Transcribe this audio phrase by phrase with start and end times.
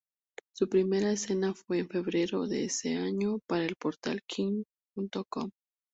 [0.55, 5.51] Su primera escena fue en febrero de ese año para el portal Kink.com.